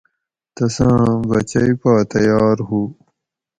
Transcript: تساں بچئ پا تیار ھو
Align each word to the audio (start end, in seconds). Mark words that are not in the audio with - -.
تساں 0.55 0.99
بچئ 1.29 1.71
پا 1.79 1.91
تیار 2.11 2.57
ھو 2.67 2.79